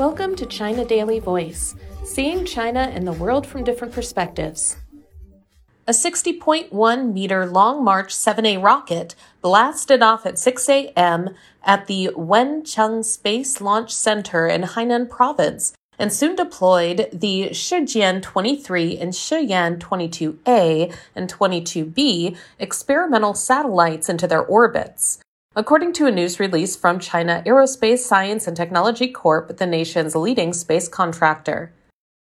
[0.00, 1.74] Welcome to China Daily Voice,
[2.04, 4.78] seeing China and the world from different perspectives.
[5.86, 11.34] A 60.1 meter Long March 7A rocket blasted off at 6 a.m.
[11.62, 18.96] at the Wenchang Space Launch Center in Hainan Province and soon deployed the Shijian 23
[18.96, 25.18] and Shiyan 22A and 22B experimental satellites into their orbits.
[25.60, 30.54] According to a news release from China Aerospace Science and Technology Corp., the nation's leading
[30.54, 31.70] space contractor.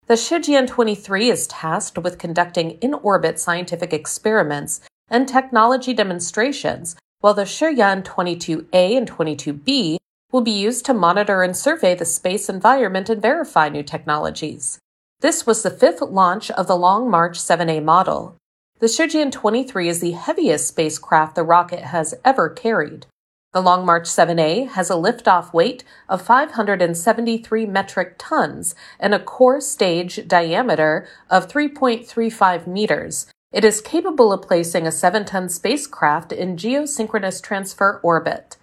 [0.07, 7.35] The Shijian 23 is tasked with conducting in orbit scientific experiments and technology demonstrations, while
[7.35, 9.99] the Shiyan 22A and 22B
[10.33, 14.79] will be used to monitor and survey the space environment and verify new technologies.
[15.21, 18.39] This was the fifth launch of the Long March 7A model.
[18.81, 23.05] The Shijian 23 is the heaviest spacecraft the rocket has ever carried.
[23.53, 29.61] The Long March 7A has a liftoff weight of 573 metric tons and a core
[29.61, 33.27] stage diameter of 3.35 meters.
[33.53, 38.57] It is capable of placing a 7 ton spacecraft in geosynchronous transfer orbit.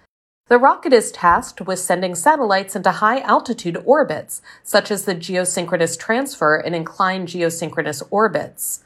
[0.47, 5.99] The rocket is tasked with sending satellites into high altitude orbits, such as the geosynchronous
[5.99, 8.83] transfer and inclined geosynchronous orbits.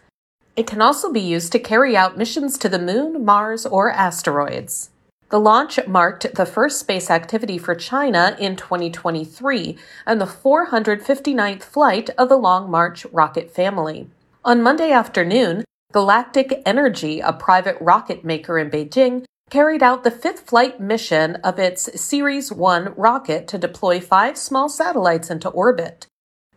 [0.56, 4.90] It can also be used to carry out missions to the Moon, Mars, or asteroids.
[5.30, 12.10] The launch marked the first space activity for China in 2023 and the 459th flight
[12.18, 14.10] of the Long March rocket family.
[14.44, 15.64] On Monday afternoon,
[15.94, 21.60] Galactic Energy, a private rocket maker in Beijing, carried out the fifth flight mission of
[21.60, 26.08] its Ceres 1 rocket to deploy five small satellites into orbit.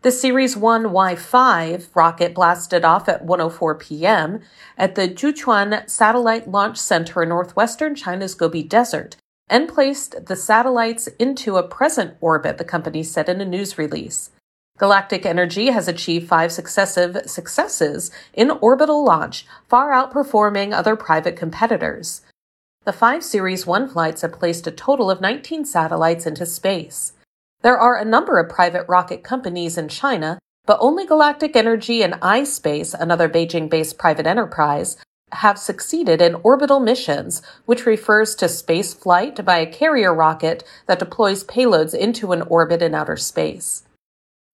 [0.05, 4.41] The Ceres 1 Y5 rocket blasted off at 1:04 p.m.
[4.77, 9.17] at the Jiuquan Satellite Launch Center in northwestern China's Gobi Desert
[9.49, 14.29] and placed the satellites into a present orbit, the company said in a news release.
[14.77, 22.21] Galactic Energy has achieved five successive successes in orbital launch, far outperforming other private competitors.
[22.85, 27.14] The five Ceres 1 flights have placed a total of 19 satellites into space.
[27.65, 32.13] There are a number of private rocket companies in China, but only Galactic Energy and
[32.21, 34.99] iSpace, another Beijing based private enterprise,
[35.33, 40.99] have succeeded in orbital missions, which refers to space flight by a carrier rocket that
[40.99, 43.85] deploys payloads into an orbit in outer space.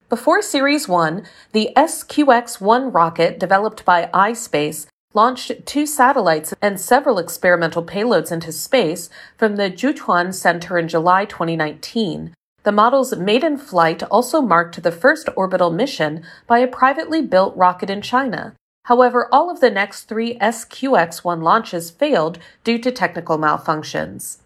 [0.09, 7.19] Before Ceres 1, the SQX 1 rocket developed by iSpace launched two satellites and several
[7.19, 12.35] experimental payloads into space from the Jiuquan Center in July 2019.
[12.63, 17.89] The model's maiden flight also marked the first orbital mission by a privately built rocket
[17.89, 18.55] in China.
[18.85, 24.39] However, all of the next three SQX 1 launches failed due to technical malfunctions.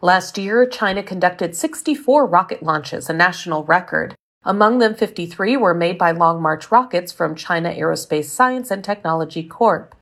[0.00, 4.14] Last year, China conducted 64 rocket launches, a national record.
[4.44, 9.42] Among them, 53 were made by Long March rockets from China Aerospace Science and Technology
[9.42, 9.94] Corp.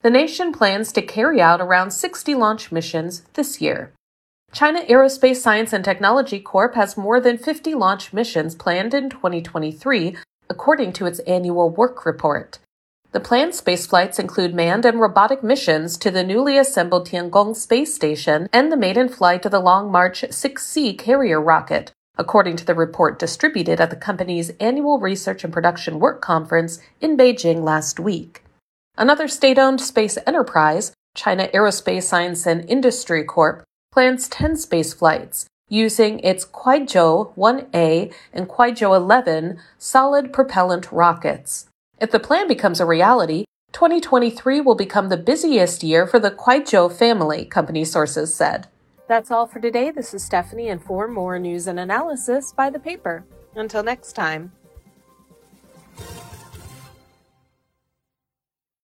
[0.00, 3.92] The nation plans to carry out around 60 launch missions this year.
[4.52, 10.14] China Aerospace Science and Technology Corp has more than 50 launch missions planned in 2023,
[10.50, 12.58] according to its annual work report.
[13.12, 18.50] The planned spaceflights include manned and robotic missions to the newly assembled Tiangong space station
[18.52, 23.18] and the maiden flight of the Long March 6C carrier rocket, according to the report
[23.18, 28.44] distributed at the company's annual research and production work conference in Beijing last week.
[28.98, 35.44] Another state owned space enterprise, China Aerospace Science and Industry Corp, plans 10 space flights
[35.68, 41.66] using its Kuaizhou 1A and Kuaizhou 11 solid propellant rockets.
[42.00, 46.90] If the plan becomes a reality, 2023 will become the busiest year for the Kuaizhou
[46.90, 48.66] family, company sources said.
[49.08, 49.90] That's all for today.
[49.90, 53.24] This is Stephanie, and for more news and analysis, buy the paper.
[53.54, 54.52] Until next time.